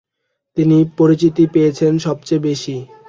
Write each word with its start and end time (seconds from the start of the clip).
তিনি 0.57 0.77
পরিচিতি 0.97 1.43
পেয়েছেন 1.53 1.91
সবচেয়ে 1.97 2.45
বেশি। 2.47 2.75